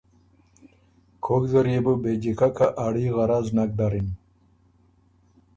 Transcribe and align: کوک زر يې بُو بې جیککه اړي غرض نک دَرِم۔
کوک 1.23 1.43
زر 1.51 1.65
يې 1.73 1.79
بُو 1.85 1.93
بې 2.01 2.11
جیککه 2.21 2.67
اړي 2.85 3.05
غرض 3.15 3.45
نک 3.55 3.69
دَرِم۔ 3.79 4.07